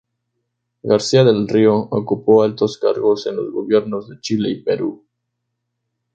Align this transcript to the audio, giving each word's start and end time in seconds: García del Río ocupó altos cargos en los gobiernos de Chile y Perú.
García 0.81 1.23
del 1.23 1.47
Río 1.47 1.75
ocupó 1.75 2.41
altos 2.41 2.79
cargos 2.79 3.27
en 3.27 3.35
los 3.35 3.51
gobiernos 3.51 4.09
de 4.09 4.19
Chile 4.19 4.49
y 4.49 4.63
Perú. 4.63 5.05